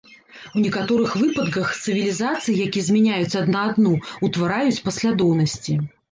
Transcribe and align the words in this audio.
У 0.59 0.61
некаторых 0.61 1.11
выпадках, 1.23 1.67
цывілізацыі, 1.83 2.55
якія 2.67 2.85
змяняюць 2.87 3.35
адна 3.41 3.59
адну 3.73 3.93
ўтвараюць 4.29 4.81
паслядоўнасці. 4.87 5.77